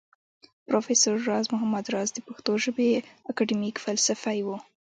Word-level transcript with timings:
پروفېسر 0.67 1.15
راز 1.29 1.45
محمد 1.53 1.85
راز 1.93 2.09
د 2.13 2.17
پښتو 2.27 2.51
ژبى 2.63 2.89
اکېډمک 3.31 3.75
فلسفى 3.85 4.39
و 4.43 4.47